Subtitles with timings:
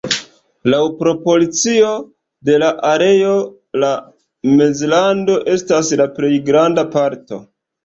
[0.73, 1.91] Laŭ proporcio
[2.49, 3.35] de la areo
[3.85, 3.93] la
[4.57, 7.43] Mezlando estas la plej granda parto.